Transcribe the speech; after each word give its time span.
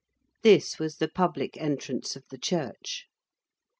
This 0.41 0.79
was 0.79 0.95
the 0.97 1.07
public 1.07 1.55
entrance 1.57 2.15
of 2.15 2.23
the 2.31 2.37
church. 2.39 3.05